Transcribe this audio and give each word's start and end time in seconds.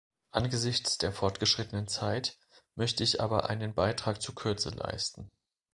Angesichts 0.31 0.97
der 0.97 1.11
fortgeschrittenen 1.11 1.87
Zeit 1.87 2.39
möchte 2.73 3.03
ich 3.03 3.21
aber 3.21 3.51
einen 3.51 3.75
Beitrag 3.75 4.19
zur 4.19 4.33
Kürze 4.33 4.69
leisten. 4.71 5.29